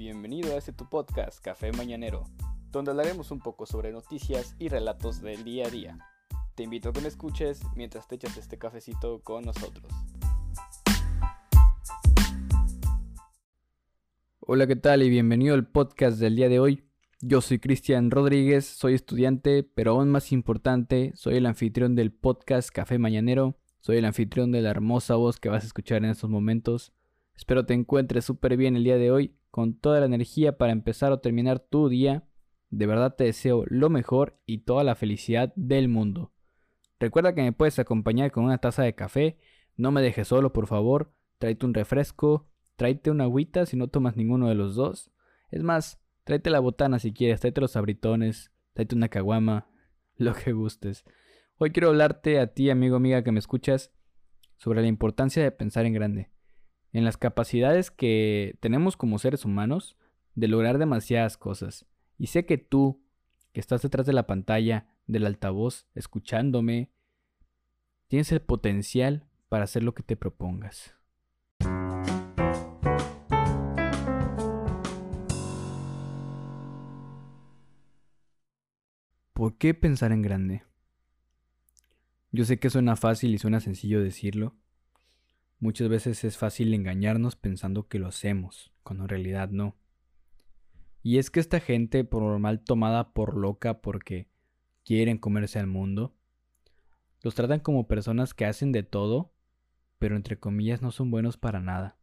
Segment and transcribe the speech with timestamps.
[0.00, 2.24] Bienvenido a este tu podcast, Café Mañanero,
[2.70, 5.98] donde hablaremos un poco sobre noticias y relatos del día a día.
[6.54, 9.92] Te invito a que me escuches mientras te echas este cafecito con nosotros.
[14.38, 15.02] Hola, ¿qué tal?
[15.02, 16.88] Y bienvenido al podcast del día de hoy.
[17.20, 22.70] Yo soy Cristian Rodríguez, soy estudiante, pero aún más importante, soy el anfitrión del podcast
[22.70, 26.30] Café Mañanero, soy el anfitrión de la hermosa voz que vas a escuchar en estos
[26.30, 26.94] momentos.
[27.36, 31.12] Espero te encuentres súper bien el día de hoy, con toda la energía para empezar
[31.12, 32.24] o terminar tu día.
[32.70, 36.32] De verdad te deseo lo mejor y toda la felicidad del mundo.
[36.98, 39.38] Recuerda que me puedes acompañar con una taza de café.
[39.76, 41.12] No me dejes solo, por favor.
[41.38, 45.10] Tráete un refresco, tráete una agüita si no tomas ninguno de los dos.
[45.50, 49.68] Es más, tráete la botana si quieres, tráete los abritones, tráete una caguama,
[50.16, 51.04] lo que gustes.
[51.56, 53.92] Hoy quiero hablarte a ti, amigo, amiga, que me escuchas,
[54.56, 56.30] sobre la importancia de pensar en grande
[56.92, 59.96] en las capacidades que tenemos como seres humanos
[60.34, 61.86] de lograr demasiadas cosas.
[62.18, 63.02] Y sé que tú,
[63.52, 66.90] que estás detrás de la pantalla, del altavoz, escuchándome,
[68.08, 70.94] tienes el potencial para hacer lo que te propongas.
[79.32, 80.64] ¿Por qué pensar en grande?
[82.30, 84.54] Yo sé que suena fácil y suena sencillo decirlo,
[85.62, 89.76] Muchas veces es fácil engañarnos pensando que lo hacemos, cuando en realidad no.
[91.02, 94.30] Y es que esta gente por normal tomada por loca porque
[94.86, 96.16] quieren comerse al mundo,
[97.22, 99.34] los tratan como personas que hacen de todo,
[99.98, 101.98] pero entre comillas no son buenos para nada.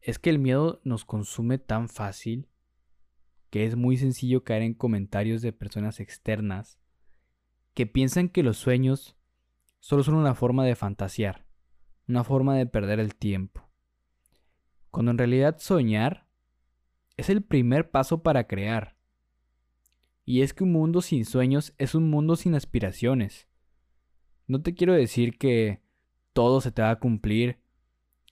[0.00, 2.46] Es que el miedo nos consume tan fácil
[3.50, 6.78] que es muy sencillo caer en comentarios de personas externas
[7.74, 9.16] que piensan que los sueños
[9.80, 11.47] solo son una forma de fantasear
[12.08, 13.68] una forma de perder el tiempo.
[14.90, 16.26] Cuando en realidad soñar
[17.16, 18.96] es el primer paso para crear.
[20.24, 23.48] Y es que un mundo sin sueños es un mundo sin aspiraciones.
[24.46, 25.82] No te quiero decir que
[26.32, 27.58] todo se te va a cumplir,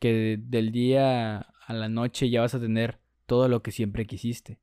[0.01, 4.61] que del día a la noche ya vas a tener todo lo que siempre quisiste.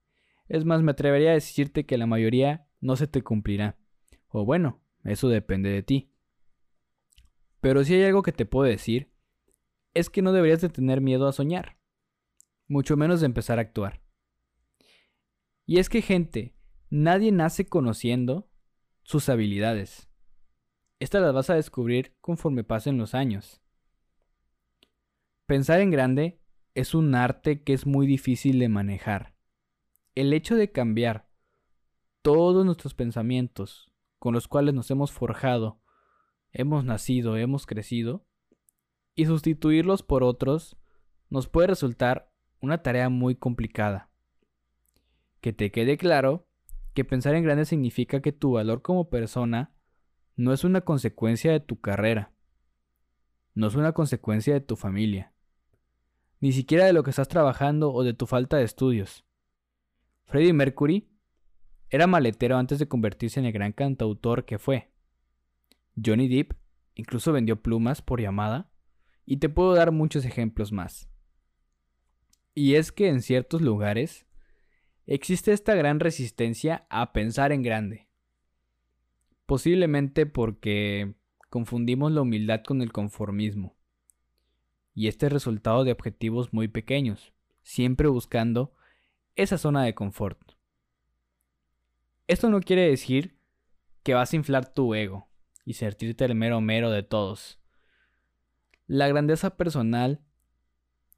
[0.47, 3.77] Es más, me atrevería a decirte que la mayoría no se te cumplirá.
[4.27, 6.12] O bueno, eso depende de ti.
[7.63, 9.09] Pero si hay algo que te puedo decir,
[9.93, 11.77] es que no deberías de tener miedo a soñar,
[12.67, 14.01] mucho menos de empezar a actuar.
[15.65, 16.57] Y es que gente,
[16.89, 18.49] nadie nace conociendo
[19.03, 20.09] sus habilidades.
[20.99, 23.61] Estas las vas a descubrir conforme pasen los años.
[25.45, 26.41] Pensar en grande
[26.75, 29.37] es un arte que es muy difícil de manejar.
[30.15, 31.29] El hecho de cambiar
[32.23, 35.79] todos nuestros pensamientos con los cuales nos hemos forjado
[36.53, 38.25] hemos nacido, hemos crecido,
[39.15, 40.77] y sustituirlos por otros
[41.29, 42.31] nos puede resultar
[42.61, 44.09] una tarea muy complicada.
[45.41, 46.47] Que te quede claro
[46.93, 49.75] que pensar en grande significa que tu valor como persona
[50.35, 52.31] no es una consecuencia de tu carrera,
[53.53, 55.33] no es una consecuencia de tu familia,
[56.39, 59.25] ni siquiera de lo que estás trabajando o de tu falta de estudios.
[60.25, 61.09] Freddie Mercury
[61.89, 64.92] era maletero antes de convertirse en el gran cantautor que fue.
[65.95, 66.53] Johnny Depp
[66.95, 68.71] incluso vendió plumas por llamada
[69.25, 71.09] y te puedo dar muchos ejemplos más.
[72.55, 74.27] Y es que en ciertos lugares
[75.05, 78.09] existe esta gran resistencia a pensar en grande.
[79.45, 81.15] Posiblemente porque
[81.49, 83.75] confundimos la humildad con el conformismo.
[84.95, 87.33] Y este es resultado de objetivos muy pequeños,
[87.63, 88.73] siempre buscando
[89.35, 90.39] esa zona de confort.
[92.27, 93.39] Esto no quiere decir
[94.03, 95.27] que vas a inflar tu ego,
[95.65, 97.59] y sentirte el mero mero de todos.
[98.87, 100.21] La grandeza personal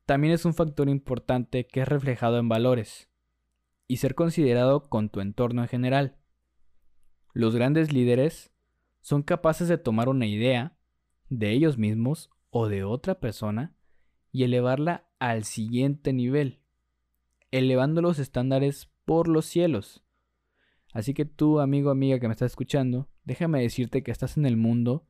[0.05, 3.09] también es un factor importante que es reflejado en valores
[3.87, 6.17] y ser considerado con tu entorno en general.
[7.33, 8.51] Los grandes líderes
[9.01, 10.77] son capaces de tomar una idea
[11.29, 13.75] de ellos mismos o de otra persona
[14.31, 16.61] y elevarla al siguiente nivel,
[17.51, 20.03] elevando los estándares por los cielos.
[20.93, 24.55] Así que tú, amigo, amiga que me estás escuchando, déjame decirte que estás en el
[24.55, 25.07] mundo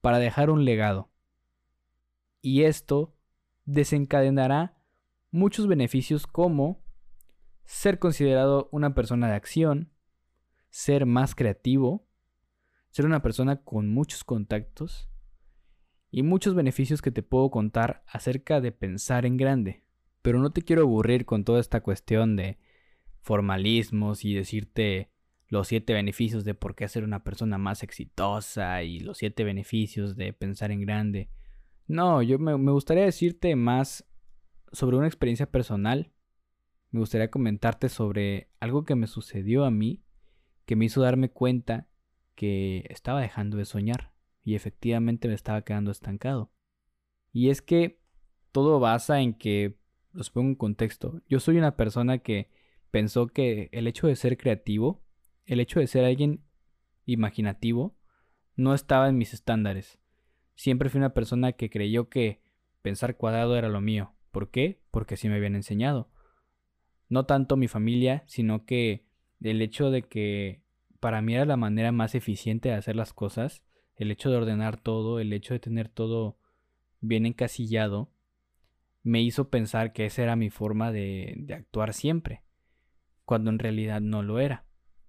[0.00, 1.10] para dejar un legado.
[2.40, 3.14] Y esto
[3.64, 4.78] desencadenará
[5.30, 6.82] muchos beneficios como
[7.64, 9.90] ser considerado una persona de acción,
[10.70, 12.06] ser más creativo,
[12.90, 15.10] ser una persona con muchos contactos
[16.10, 19.84] y muchos beneficios que te puedo contar acerca de pensar en grande.
[20.22, 22.58] Pero no te quiero aburrir con toda esta cuestión de
[23.20, 25.10] formalismos y decirte
[25.48, 30.16] los siete beneficios de por qué ser una persona más exitosa y los siete beneficios
[30.16, 31.30] de pensar en grande.
[31.86, 34.04] No, yo me, gustaría decirte más
[34.72, 36.12] sobre una experiencia personal
[36.96, 40.02] me gustaría comentarte sobre algo que me sucedió a mí,
[40.64, 41.88] que me hizo darme cuenta
[42.34, 44.14] que estaba dejando de soñar
[44.44, 46.52] y efectivamente me estaba quedando estancado.
[47.32, 48.00] Y es que
[48.52, 49.78] todo basa en que,
[50.12, 52.48] los pongo en contexto, yo soy una persona que
[52.90, 55.04] pensó que el hecho de ser creativo,
[55.46, 56.44] el hecho de ser alguien
[57.04, 57.96] imaginativo,
[58.56, 60.00] no estaba en mis estándares.
[60.54, 62.42] Siempre fui una persona que creyó que
[62.82, 64.14] pensar cuadrado era lo mío.
[64.32, 64.82] ¿Por qué?
[64.90, 66.10] Porque así me habían enseñado.
[67.08, 69.06] No tanto mi familia, sino que
[69.40, 70.62] el hecho de que
[70.98, 73.62] para mí era la manera más eficiente de hacer las cosas,
[73.94, 76.38] el hecho de ordenar todo, el hecho de tener todo
[77.00, 78.12] bien encasillado,
[79.02, 82.42] me hizo pensar que esa era mi forma de, de actuar siempre,
[83.24, 84.65] cuando en realidad no lo era.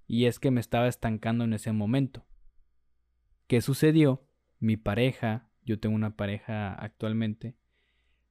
[0.08, 2.26] Y es que me estaba estancando en ese momento.
[3.48, 4.26] ¿Qué sucedió?
[4.60, 7.56] Mi pareja, yo tengo una pareja actualmente,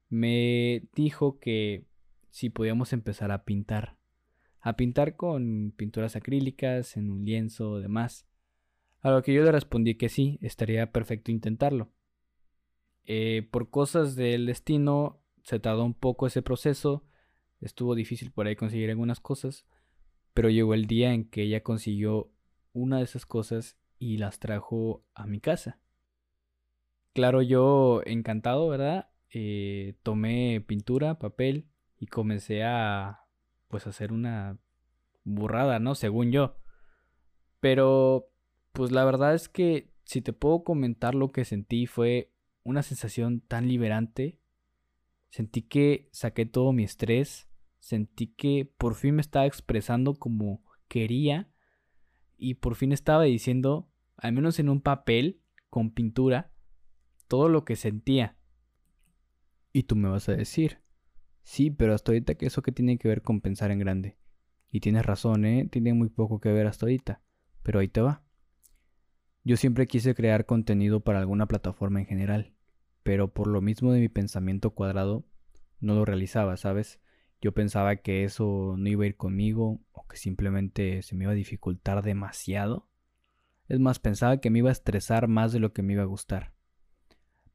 [0.09, 1.87] me dijo que
[2.31, 3.99] si podíamos empezar a pintar.
[4.61, 8.27] A pintar con pinturas acrílicas, en un lienzo demás.
[9.01, 11.93] A lo que yo le respondí que sí, estaría perfecto intentarlo.
[13.05, 17.05] Eh, por cosas del destino, se tardó un poco ese proceso.
[17.61, 19.65] Estuvo difícil por ahí conseguir algunas cosas.
[20.37, 22.31] Pero llegó el día en que ella consiguió
[22.75, 25.81] una de esas cosas y las trajo a mi casa.
[27.15, 29.09] Claro, yo encantado, ¿verdad?
[29.31, 33.23] Eh, tomé pintura, papel y comencé a
[33.69, 34.59] pues hacer una
[35.25, 35.95] burrada, ¿no?
[35.95, 36.59] Según yo.
[37.61, 38.29] Pero
[38.73, 42.31] pues la verdad es que si te puedo comentar lo que sentí fue
[42.63, 44.39] una sensación tan liberante.
[45.31, 47.49] Sentí que saqué todo mi estrés,
[47.87, 51.49] sentí que por fin me estaba expresando como quería
[52.37, 55.41] y por fin estaba diciendo, al menos en un papel
[55.71, 56.51] con pintura,
[57.29, 58.37] todo lo que sentía.
[59.73, 60.81] Y tú me vas a decir,
[61.45, 64.19] sí, pero hasta ahorita que eso que tiene que ver con pensar en grande.
[64.69, 65.69] Y tienes razón, ¿eh?
[65.71, 67.23] Tiene muy poco que ver hasta ahorita.
[67.63, 68.25] Pero ahí te va.
[69.45, 72.53] Yo siempre quise crear contenido para alguna plataforma en general.
[73.05, 75.25] Pero por lo mismo de mi pensamiento cuadrado,
[75.79, 77.01] no lo realizaba, ¿sabes?
[77.47, 81.33] Yo pensaba que eso no iba a ir conmigo o que simplemente se me iba
[81.33, 82.89] a dificultar demasiado.
[83.69, 86.07] Es más, pensaba que me iba a estresar más de lo que me iba a
[86.07, 86.55] gustar.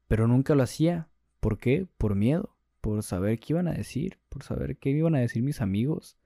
[0.08, 1.10] Pero nunca lo hacía
[1.42, 1.88] ¿Por qué?
[1.98, 5.60] Por miedo, por saber qué iban a decir, por saber qué iban a decir mis
[5.60, 6.16] amigos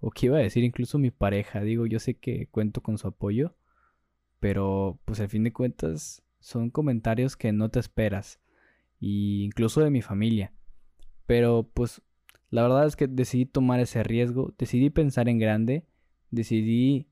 [0.00, 1.62] o qué iba a decir incluso mi pareja.
[1.62, 3.56] Digo, yo sé que cuento con su apoyo,
[4.38, 8.38] pero pues al fin de cuentas son comentarios que no te esperas,
[9.00, 10.52] y incluso de mi familia.
[11.24, 12.02] Pero pues
[12.50, 15.86] la verdad es que decidí tomar ese riesgo, decidí pensar en grande,
[16.30, 17.08] decidí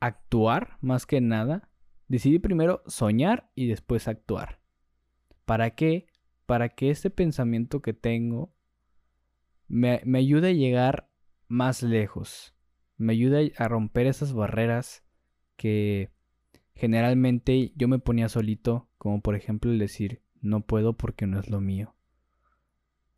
[0.00, 1.70] actuar más que nada,
[2.08, 4.60] decidí primero soñar y después actuar.
[5.44, 6.06] ¿Para qué?
[6.46, 8.54] para que este pensamiento que tengo
[9.68, 11.10] me, ayude a llegar
[11.48, 12.54] más lejos,
[12.96, 15.04] me ayude a romper esas barreras
[15.56, 16.12] que
[16.74, 21.50] generalmente yo me ponía solito, como por ejemplo el decir, no puedo porque no es
[21.50, 21.96] lo mío.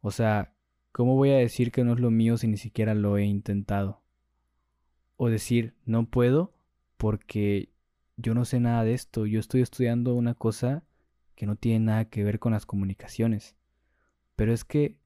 [0.01, 0.55] O sea,
[0.99, 4.03] ¿cómo voy a decir que no es lo mío si ni siquiera lo he intentado?
[5.15, 6.53] O decir, no puedo
[6.97, 7.73] porque
[8.17, 10.83] yo no sé nada de esto, yo estoy estudiando una cosa
[11.37, 13.55] que no tiene nada que ver con las comunicaciones.
[14.35, 14.99] Pero es que,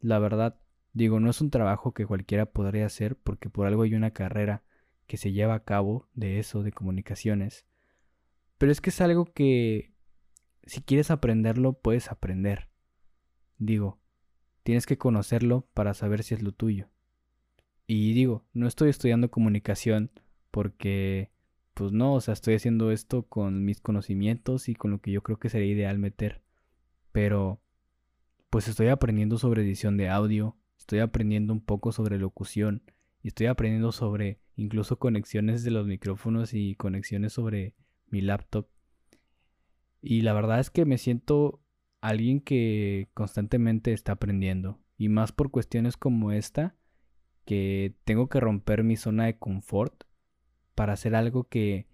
[0.00, 0.58] la verdad,
[0.92, 4.64] digo, no es un trabajo que cualquiera podría hacer porque por algo hay una carrera
[5.06, 7.64] que se lleva a cabo de eso, de comunicaciones.
[8.58, 9.92] Pero es que es algo que,
[10.64, 12.70] si quieres aprenderlo, puedes aprender.
[13.58, 14.00] Digo,
[14.68, 16.90] tienes que conocerlo para saber si es lo tuyo.
[17.86, 20.10] Y digo, no estoy estudiando comunicación
[20.50, 21.30] porque
[21.72, 25.22] pues no, o sea, estoy haciendo esto con mis conocimientos y con lo que yo
[25.22, 26.42] creo que sería ideal meter.
[27.12, 27.62] Pero,
[28.50, 32.82] pues estoy aprendiendo sobre edición de audio, estoy aprendiendo un poco sobre locución
[33.22, 37.74] y estoy aprendiendo sobre incluso conexiones de los micrófonos y conexiones sobre
[38.08, 38.68] mi laptop.
[40.02, 41.62] Y la verdad es que me siento
[42.00, 44.80] alguien que constantemente está aprendiendo.
[44.96, 46.76] Y más por cuestiones como esta,
[47.44, 50.04] que tengo que romper mi zona de confort
[50.74, 51.88] para hacer algo que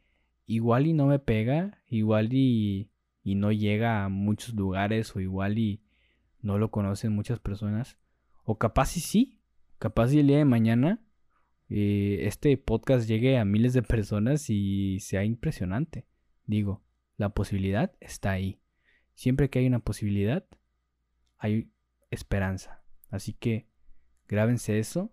[0.46, 2.90] igual y no me pega, igual y,
[3.22, 5.82] y no llega a muchos lugares o igual y
[6.40, 7.98] no lo conocen muchas personas.
[8.44, 9.40] O capaz y sí,
[9.78, 11.04] capaz y el día de mañana
[11.68, 16.06] eh, este podcast llegue a miles de personas y sea impresionante.
[16.46, 16.82] Digo,
[17.16, 18.60] la posibilidad está ahí.
[19.14, 20.46] Siempre que hay una posibilidad,
[21.38, 21.72] hay
[22.10, 22.82] esperanza.
[23.10, 23.68] Así que
[24.28, 25.12] grábense eso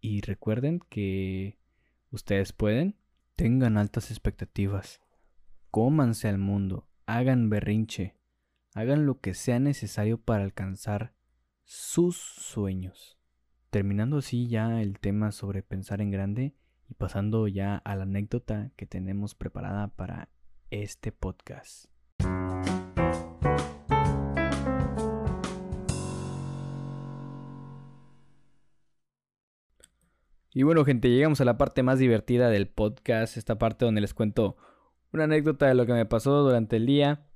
[0.00, 1.58] y recuerden que
[2.12, 2.98] Ustedes pueden,
[3.36, 5.00] tengan altas expectativas,
[5.70, 8.18] cómanse al mundo, hagan berrinche,
[8.74, 11.14] hagan lo que sea necesario para alcanzar
[11.64, 13.18] sus sueños.
[13.70, 16.54] terminando así ya el tema sobre pensar en grande
[16.86, 20.28] y pasando ya a la anécdota que tenemos preparada para
[20.68, 21.91] este podcast.
[30.54, 34.12] Y bueno gente, llegamos a la parte más divertida del podcast, esta parte donde les
[34.12, 34.58] cuento
[35.10, 37.26] una anécdota de lo que me pasó durante el día,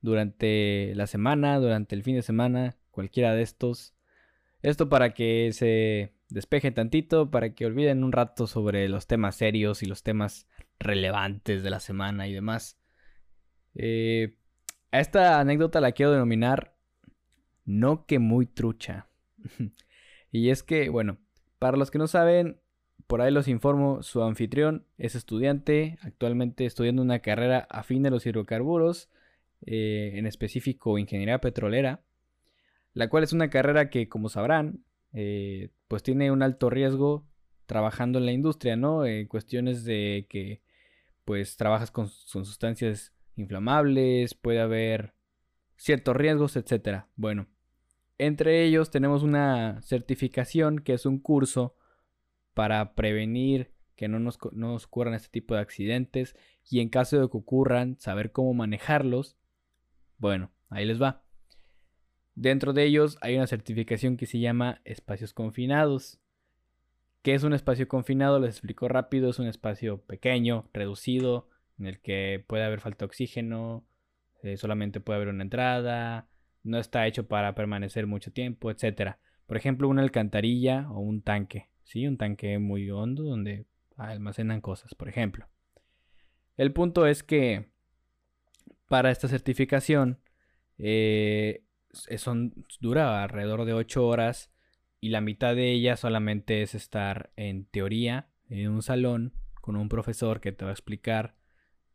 [0.00, 3.96] durante la semana, durante el fin de semana, cualquiera de estos.
[4.62, 9.82] Esto para que se despeje tantito, para que olviden un rato sobre los temas serios
[9.82, 10.46] y los temas
[10.78, 12.78] relevantes de la semana y demás.
[13.74, 14.36] Eh,
[14.92, 16.76] a esta anécdota la quiero denominar
[17.64, 19.08] no que muy trucha.
[20.30, 21.18] y es que, bueno,
[21.60, 22.58] para los que no saben,
[23.06, 28.26] por ahí los informo, su anfitrión es estudiante, actualmente estudiando una carrera afín de los
[28.26, 29.08] hidrocarburos,
[29.64, 32.02] eh, en específico ingeniería petrolera
[32.94, 37.26] la cual es una carrera que, como sabrán, eh, pues tiene un alto riesgo
[37.66, 39.06] trabajando en la industria, ¿no?
[39.06, 40.60] En cuestiones de que,
[41.24, 45.14] pues, trabajas con, sustancias inflamables, puede haber
[45.76, 47.04] ciertos riesgos, etc.
[47.16, 47.46] Bueno,
[48.26, 51.74] entre ellos tenemos una certificación que es un curso
[52.54, 56.36] para prevenir que no nos, no ocurran este tipo de accidentes
[56.68, 59.36] y en caso de que ocurran, saber cómo manejarlos.
[60.18, 61.22] Bueno, ahí les va.
[62.34, 66.20] Dentro de ellos hay una certificación que se llama espacios confinados.
[67.22, 68.38] ¿Qué es un espacio confinado?
[68.38, 69.30] Les explico rápido.
[69.30, 71.48] Es un espacio pequeño, reducido,
[71.78, 73.84] en el que puede haber falta de oxígeno,
[74.42, 76.29] eh, solamente puede haber una entrada,
[76.62, 79.16] no está hecho para permanecer mucho tiempo, etc.
[79.46, 82.06] Por ejemplo, una alcantarilla o un tanque, ¿sí?
[82.06, 85.48] Un tanque muy hondo donde almacenan cosas, por ejemplo.
[86.56, 87.70] El punto es que
[88.88, 90.18] para esta certificación
[90.78, 94.50] eh, son, dura alrededor de 8 horas
[95.00, 99.88] y la mitad de ella solamente es estar en teoría en un salón con un
[99.88, 101.36] profesor que te va a explicar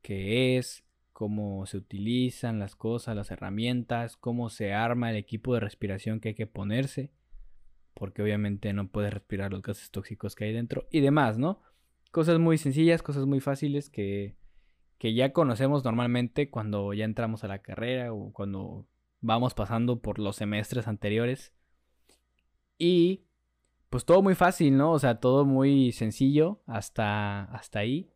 [0.01, 0.84] qué es,
[1.15, 6.27] cómo se utilizan las cosas, las herramientas, cómo se arma el equipo de respiración que
[6.27, 7.09] hay que ponerse,
[7.93, 11.61] porque obviamente no puedes respirar los gases tóxicos que hay dentro y demás, ¿no?
[12.11, 14.35] Cosas muy sencillas, cosas muy fáciles que,
[14.97, 18.85] que ya conocemos normalmente cuando ya entramos a la carrera o cuando
[19.21, 21.53] vamos pasando por los semestres anteriores.
[22.77, 23.23] Y
[23.89, 24.91] pues todo muy fácil, ¿no?
[24.91, 28.11] O sea, todo muy sencillo hasta, hasta ahí.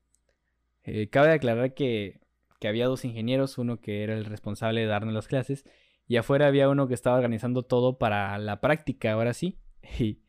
[0.84, 2.19] Eh, cabe aclarar que,
[2.60, 5.66] que había dos ingenieros, uno que era el responsable de darnos las clases
[6.10, 9.58] y afuera había uno que estaba organizando todo para la práctica, ahora sí.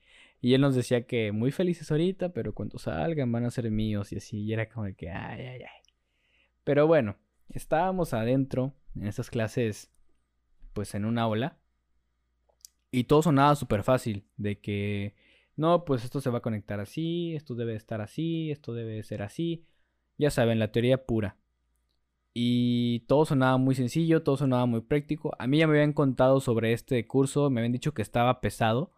[0.43, 4.11] Y, él nos decía que muy felices ahorita, pero cuando salgan van a ser míos
[4.11, 4.39] y así.
[4.39, 5.83] Y era como de que, ay, ay, ay.
[6.65, 7.19] Pero bueno,
[7.51, 9.91] estábamos adentro en esas clases
[10.73, 11.59] pues en una aula.
[12.91, 15.15] Y todo sonaba súper fácil, de que
[15.57, 19.21] no, pues esto se va a conectar así, esto debe estar así, esto debe ser
[19.21, 19.67] así.
[20.17, 21.37] Ya saben, la teoría pura.
[22.33, 25.33] Y todo sonaba muy sencillo, todo sonaba muy práctico.
[25.39, 28.93] A mí ya me habían contado sobre este curso, me habían dicho que estaba pesado,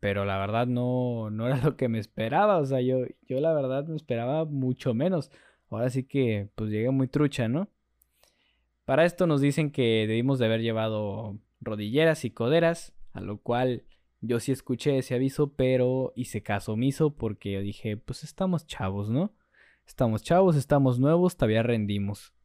[0.00, 2.58] pero la verdad no, no era lo que me esperaba.
[2.58, 5.30] O sea, yo, yo la verdad me esperaba mucho menos.
[5.70, 7.68] Ahora sí que pues llegué muy trucha, ¿no?
[8.84, 13.84] Para esto nos dicen que debimos de haber llevado rodilleras y coderas, a lo cual
[14.20, 19.10] yo sí escuché ese aviso, pero hice caso omiso porque yo dije, pues estamos chavos,
[19.10, 19.34] ¿no?
[19.86, 22.35] Estamos chavos, estamos nuevos, todavía rendimos.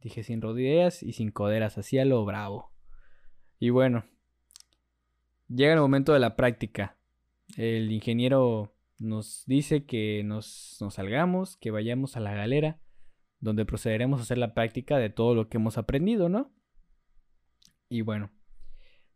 [0.00, 2.72] Dije sin rodilleras y sin coderas, así a lo bravo.
[3.58, 4.04] Y bueno,
[5.48, 6.96] llega el momento de la práctica.
[7.56, 12.80] El ingeniero nos dice que nos, nos salgamos, que vayamos a la galera
[13.40, 16.52] donde procederemos a hacer la práctica de todo lo que hemos aprendido, ¿no?
[17.88, 18.30] Y bueno,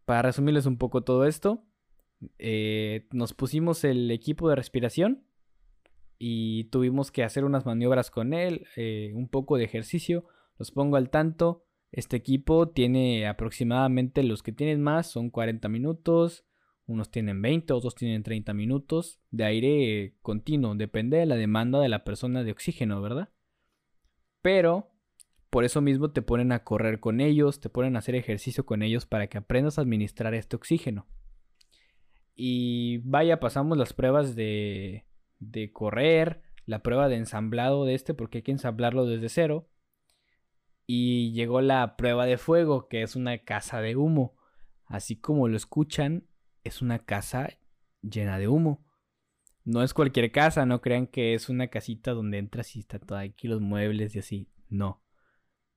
[0.04, 1.64] para resumirles un poco todo esto,
[2.38, 5.26] eh, nos pusimos el equipo de respiración
[6.18, 10.24] y tuvimos que hacer unas maniobras con él, eh, un poco de ejercicio,
[10.62, 11.64] los pongo al tanto.
[11.90, 16.47] Este equipo tiene aproximadamente los que tienen más son 40 minutos,
[16.87, 21.88] unos tienen 20, otros tienen 30 minutos de aire continuo, depende de la demanda de
[21.88, 23.31] la persona de oxígeno, ¿verdad?
[24.40, 24.92] Pero
[25.50, 28.85] por eso mismo te ponen a correr con ellos, te ponen a hacer ejercicio con
[28.85, 31.09] ellos para que aprendas a administrar este oxígeno.
[32.37, 35.07] Y vaya, pasamos las pruebas de,
[35.40, 39.69] de correr, la prueba de ensamblado de este, porque hay que ensamblarlo desde cero.
[40.94, 44.37] Y llegó la prueba de fuego, que es una casa de humo.
[44.84, 46.26] Así como lo escuchan,
[46.64, 47.49] es una casa
[48.02, 48.84] llena de humo.
[49.64, 53.16] No es cualquier casa, no crean que es una casita donde entras y está todo
[53.16, 54.50] aquí los muebles y así.
[54.68, 55.02] No.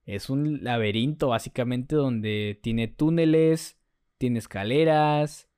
[0.04, 3.80] Es un laberinto básicamente donde tiene túneles,
[4.18, 5.50] tiene escaleras,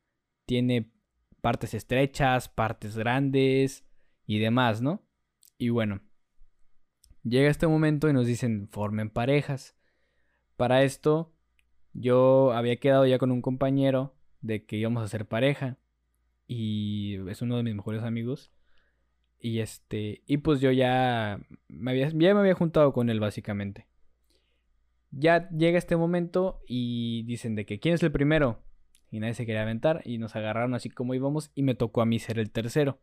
[0.46, 0.94] tiene
[1.42, 3.88] partes estrechas, partes grandes
[4.28, 5.04] y demás, ¿no?
[5.58, 6.07] Y bueno,
[7.30, 9.76] llega este momento y nos dicen, formen parejas.
[10.56, 11.34] Para esto,
[11.94, 15.78] yo había quedado ya con un compañero de que íbamos a ser pareja.
[16.48, 18.52] Y es uno de mis mejores amigos.
[19.40, 23.88] Y este, y pues yo ya me había, ya me había juntado con él básicamente.
[25.12, 28.64] Ya llega este momento y dicen de que quién es el primero.
[29.10, 32.06] Y nadie se quería aventar y nos agarraron así como íbamos y me tocó a
[32.06, 33.00] mí ser el tercero.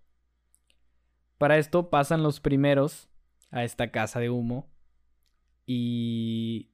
[1.39, 3.09] Para esto pasan los primeros
[3.55, 4.69] a esta casa de humo
[5.65, 6.71] y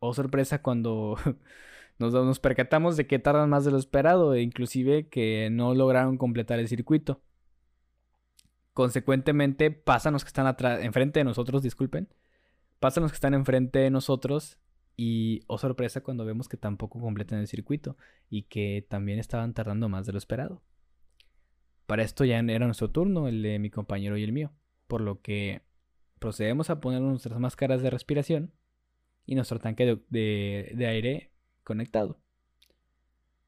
[0.00, 1.16] oh sorpresa cuando
[1.98, 6.18] nos, nos percatamos de que tardan más de lo esperado e inclusive que no lograron
[6.18, 7.22] completar el circuito.
[8.72, 12.08] Consecuentemente pasan los que están atrás, enfrente de nosotros, disculpen.
[12.80, 14.58] Pasan los que están enfrente de nosotros
[14.96, 17.96] y, oh sorpresa, cuando vemos que tampoco completan el circuito
[18.28, 20.62] y que también estaban tardando más de lo esperado.
[21.86, 24.50] Para esto ya era nuestro turno, el de mi compañero y el mío,
[24.88, 25.62] por lo que
[26.24, 28.50] procedemos a poner nuestras máscaras de respiración
[29.26, 31.32] y nuestro tanque de, aire
[31.64, 32.18] conectado.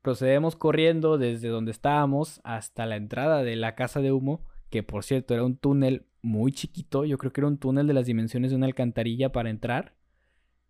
[0.03, 5.05] Procedemos corriendo desde donde estábamos hasta la entrada de la casa de humo, que por
[5.05, 8.51] cierto era un túnel muy chiquito, yo creo que era un túnel de las dimensiones
[8.51, 9.97] de una alcantarilla para entrar.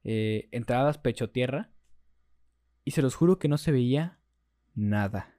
[0.05, 1.73] Eh, entradas pecho tierra.
[2.85, 4.21] Y se los juro que no se veía
[4.77, 5.35] nada.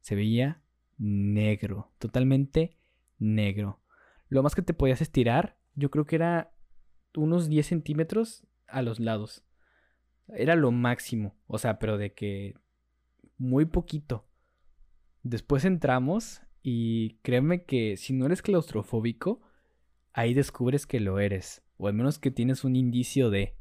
[0.00, 0.60] Se veía
[0.98, 2.76] negro, totalmente
[3.20, 3.78] negro.
[4.28, 6.52] Lo más que te podías estirar, yo creo que era
[7.16, 9.44] unos 10 centímetros a los lados.
[10.28, 11.36] Era lo máximo.
[11.46, 12.54] O sea, pero de que
[13.36, 14.26] muy poquito.
[15.22, 19.40] Después entramos y créeme que si no eres claustrofóbico,
[20.12, 21.62] ahí descubres que lo eres.
[21.76, 23.56] O al menos que tienes un indicio de.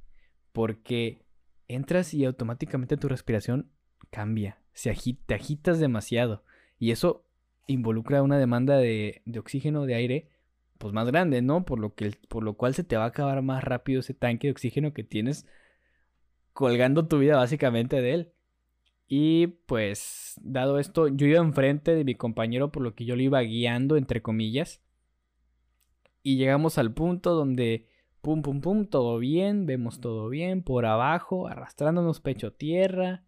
[0.51, 1.25] Porque
[1.67, 3.71] entras y automáticamente tu respiración
[4.09, 4.61] cambia.
[4.73, 6.43] Se agita, te agitas demasiado.
[6.77, 7.25] Y eso
[7.67, 10.29] involucra una demanda de, de oxígeno, de aire,
[10.79, 11.65] pues más grande, ¿no?
[11.65, 14.47] Por lo, que, por lo cual se te va a acabar más rápido ese tanque
[14.47, 15.45] de oxígeno que tienes
[16.53, 18.33] colgando tu vida básicamente de él.
[19.07, 23.21] Y pues, dado esto, yo iba enfrente de mi compañero, por lo que yo lo
[23.21, 24.81] iba guiando, entre comillas.
[26.23, 27.87] Y llegamos al punto donde,
[28.21, 33.23] pum, pum, pum, todo bien, vemos todo bien, por abajo, arrastrándonos pecho tierra,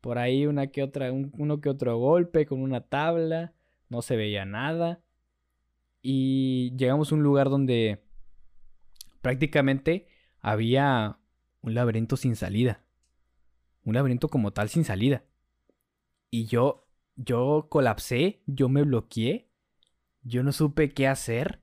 [0.00, 3.54] por ahí una que otra, uno que otro golpe con una tabla,
[3.88, 5.00] no se veía nada.
[6.02, 8.02] Y llegamos a un lugar donde
[9.20, 10.06] prácticamente
[10.40, 11.18] había
[11.60, 12.84] un laberinto sin salida.
[13.84, 15.24] Un laberinto como tal sin salida.
[16.30, 16.86] Y yo,
[17.16, 19.50] yo colapsé, yo me bloqueé,
[20.22, 21.62] yo no supe qué hacer.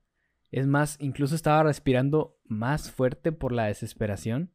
[0.50, 4.52] Es más, incluso estaba respirando más fuerte por la desesperación.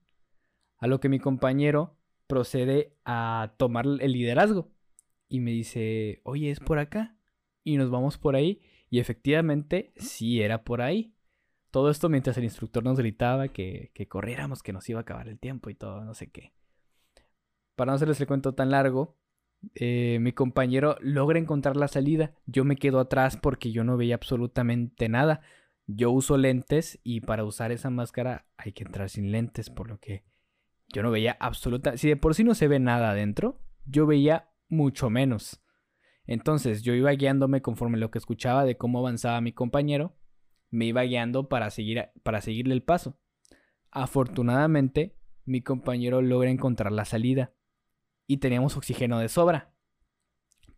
[0.77, 4.71] A lo que mi compañero procede a tomar el liderazgo.
[5.29, 7.17] Y me dice, oye, es por acá.
[7.63, 8.61] Y nos vamos por ahí.
[8.93, 11.15] Y efectivamente, sí era por ahí.
[11.71, 15.27] Todo esto mientras el instructor nos gritaba que, que corriéramos, que nos iba a acabar
[15.27, 16.53] el tiempo y todo, no sé qué.
[17.75, 19.17] Para no hacerles el cuento tan largo,
[19.73, 22.35] eh, mi compañero logra encontrar la salida.
[22.45, 25.41] Yo me quedo atrás porque yo no veía absolutamente nada.
[25.87, 29.97] Yo uso lentes y para usar esa máscara hay que entrar sin lentes, por lo
[29.97, 30.23] que
[30.89, 31.97] yo no veía absolutamente...
[31.97, 35.62] Si de por sí no se ve nada adentro, yo veía mucho menos.
[36.25, 40.15] Entonces yo iba guiándome conforme lo que escuchaba de cómo avanzaba mi compañero,
[40.69, 43.19] me iba guiando para, seguir, para seguirle el paso.
[43.91, 47.53] Afortunadamente, mi compañero logra encontrar la salida
[48.25, 49.73] y teníamos oxígeno de sobra.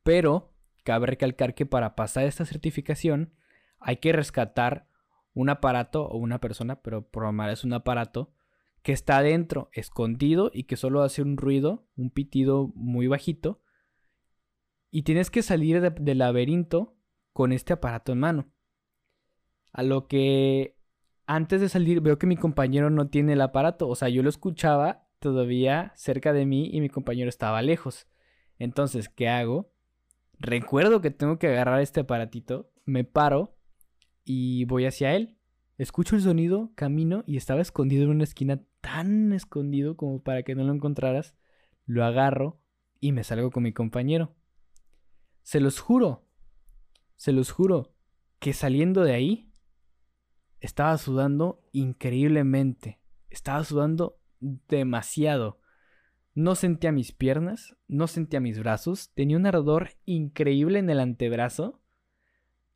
[0.03, 0.53] Pero
[0.84, 3.34] cabe recalcar que para pasar esta certificación
[3.79, 4.88] hay que rescatar
[5.34, 8.34] un aparato o una persona, pero lo es un aparato
[8.81, 13.62] que está adentro, escondido y que solo hace un ruido, un pitido muy bajito
[14.95, 16.95] y tienes que salir del laberinto
[17.34, 18.49] con este aparato en mano.
[19.73, 20.77] A lo que
[21.25, 23.89] antes de salir veo que mi compañero no tiene el aparato.
[23.89, 28.08] O sea, yo lo escuchaba todavía cerca de mí y mi compañero estaba lejos.
[28.58, 29.69] Entonces, ¿qué hago?
[30.39, 33.58] Recuerdo que tengo que agarrar este aparatito, me paro
[34.23, 35.36] y voy hacia él.
[35.77, 40.55] Escucho el sonido, camino y estaba escondido en una esquina tan escondido como para que
[40.55, 41.36] no lo encontraras.
[41.86, 42.62] Lo agarro
[43.01, 44.34] y me salgo con mi compañero.
[45.45, 46.25] Se los juro,
[47.17, 47.93] se los juro,
[48.39, 49.51] que saliendo de ahí,
[50.60, 52.99] estaba sudando increíblemente.
[53.29, 55.60] Estaba sudando demasiado.
[56.34, 61.79] No sentía mis piernas, no sentía mis brazos, tenía un ardor increíble en el antebrazo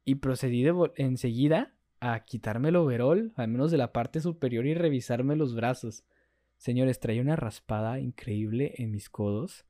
[0.05, 0.63] y procedí
[0.95, 6.03] enseguida a quitarme el overol, al menos de la parte superior, y revisarme los brazos.
[6.57, 9.65] Señores, traía una raspada increíble en mis codos,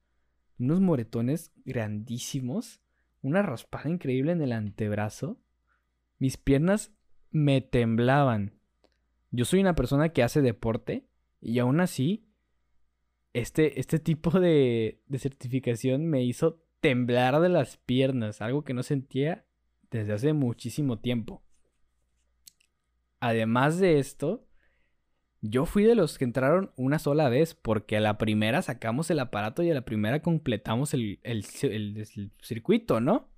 [0.58, 2.82] unos moretones grandísimos
[3.22, 5.40] una raspada increíble en el antebrazo.
[6.18, 6.92] Mis piernas
[7.32, 8.60] me temblaban.
[9.32, 11.06] Yo soy una persona que hace deporte
[11.42, 12.26] y aún así,
[13.34, 18.84] este, este tipo de, de certificación me hizo temblar de las piernas, algo que no
[18.84, 19.46] sentía
[19.92, 21.44] desde hace muchísimo tiempo.
[23.20, 24.48] Además de esto,
[25.42, 29.20] yo fui de los que entraron una sola vez, porque a la primera sacamos el
[29.20, 31.20] aparato y a la primera completamos el,
[32.42, 33.30] circuito, ¿no?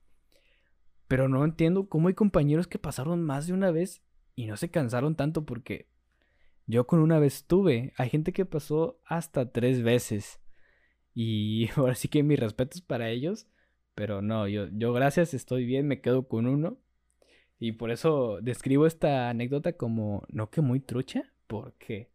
[1.08, 4.02] Pero no entiendo cómo hay compañeros que pasaron más de una vez
[4.36, 5.90] y no se cansaron tanto porque
[6.66, 7.94] yo con una vez tuve.
[7.98, 10.40] Hay gente que pasó hasta tres veces.
[11.14, 13.48] Y ahora sí que mis respetos para ellos.
[13.94, 16.78] Pero no, yo, yo gracias, estoy bien, me quedo con uno.
[17.60, 22.10] Y por eso describo esta anécdota como no que muy trucha, porque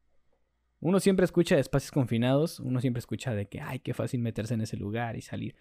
[0.81, 4.55] uno siempre escucha de espacios confinados, uno siempre escucha de que, ay, qué fácil meterse
[4.55, 5.55] en ese lugar y salir.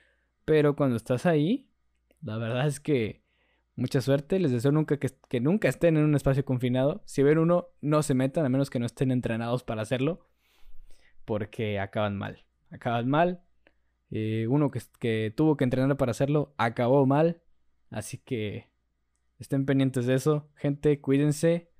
[0.45, 1.67] Pero cuando estás ahí,
[2.21, 3.21] la verdad es que
[3.75, 7.03] mucha suerte, les deseo nunca que, nunca estén en un espacio confinado.
[7.05, 10.25] Si ven uno, no se metan, a menos que no estén entrenados para hacerlo,
[11.25, 12.45] porque acaban mal.
[12.69, 13.43] Acaban mal.
[14.09, 17.41] Eh, uno que, que tuvo que entrenar para hacerlo acabó mal.
[17.89, 18.69] Así que
[19.37, 20.49] estén pendientes de eso.
[20.55, 21.74] Gente, cuídense.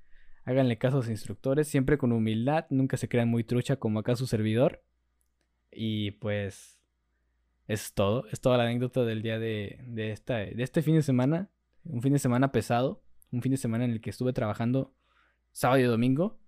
[0.46, 4.16] Háganle caso a los instructores, siempre con humildad, nunca se crean muy trucha como acá
[4.16, 4.84] su servidor.
[5.72, 6.80] Y pues
[7.68, 11.02] es todo, es toda la anécdota del día de, de, esta, de este fin de
[11.02, 11.50] semana.
[11.84, 14.96] Un fin de semana pesado, un fin de semana en el que estuve trabajando
[15.52, 16.40] sábado y domingo,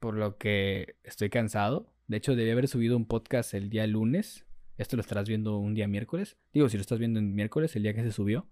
[0.00, 1.94] por lo que estoy cansado.
[2.08, 4.46] De hecho, debí haber subido un podcast el día lunes.
[4.76, 6.36] Esto lo estarás viendo un día miércoles.
[6.52, 8.48] Digo, si lo estás viendo en miércoles, el día que se subió.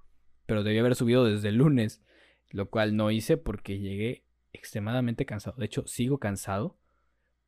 [0.47, 2.03] Pero debí haber subido desde el lunes.
[2.51, 5.57] Lo cual no hice porque llegué extremadamente cansado.
[5.59, 6.79] De hecho, sigo cansado,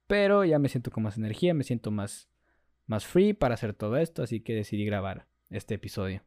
[0.06, 2.28] pero ya me siento con más energía, me siento más,
[2.86, 6.22] más free para hacer todo esto, así que decidí grabar este episodio.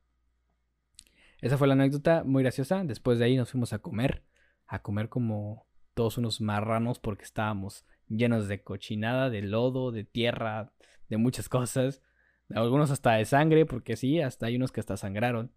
[1.41, 2.83] Esa fue la anécdota muy graciosa.
[2.83, 4.23] Después de ahí nos fuimos a comer,
[4.67, 10.73] a comer como todos unos marranos porque estábamos llenos de cochinada, de lodo, de tierra,
[11.07, 12.01] de muchas cosas.
[12.49, 15.53] Algunos hasta de sangre, porque sí, hasta hay unos que hasta sangraron.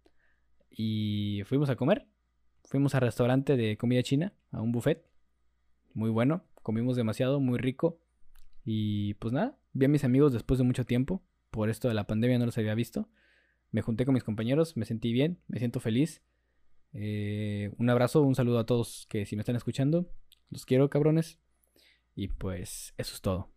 [0.69, 2.07] Y fuimos a comer.
[2.65, 5.12] Fuimos al restaurante de comida china, a un buffet
[5.93, 7.99] muy bueno, comimos demasiado, muy rico.
[8.65, 12.07] Y pues nada, vi a mis amigos después de mucho tiempo, por esto de la
[12.07, 13.09] pandemia no los había visto.
[13.71, 16.21] Me junté con mis compañeros, me sentí bien, me siento feliz.
[16.93, 20.07] Eh, un abrazo, un saludo a todos que si me están escuchando.
[20.49, 21.39] Los quiero, cabrones.
[22.15, 23.49] Y pues eso es todo.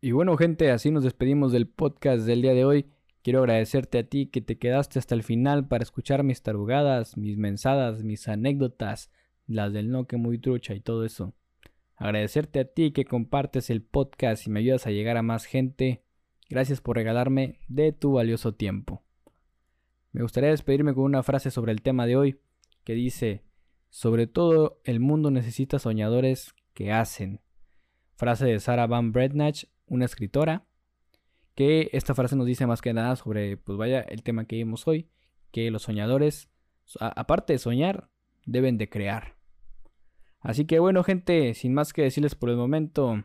[0.00, 2.86] Y bueno, gente, así nos despedimos del podcast del día de hoy.
[3.22, 7.36] Quiero agradecerte a ti que te quedaste hasta el final para escuchar mis tarugadas, mis
[7.36, 9.10] mensadas, mis anécdotas,
[9.50, 11.34] las del no que muy trucha y todo eso.
[11.96, 16.04] Agradecerte a ti que compartes el podcast y me ayudas a llegar a más gente.
[16.48, 19.02] Gracias por regalarme de tu valioso tiempo.
[20.12, 22.40] Me gustaría despedirme con una frase sobre el tema de hoy
[22.84, 23.44] que dice,
[23.88, 27.40] sobre todo el mundo necesita soñadores que hacen.
[28.14, 30.66] Frase de Sarah Van Brednach, una escritora,
[31.56, 34.86] que esta frase nos dice más que nada sobre, pues vaya, el tema que vimos
[34.86, 35.10] hoy,
[35.50, 36.48] que los soñadores,
[37.00, 38.08] aparte de soñar,
[38.46, 39.39] deben de crear.
[40.40, 43.24] Así que bueno gente, sin más que decirles por el momento,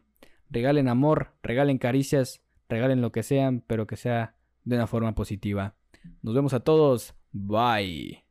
[0.50, 5.76] regalen amor, regalen caricias, regalen lo que sean, pero que sea de una forma positiva.
[6.22, 8.25] Nos vemos a todos, bye.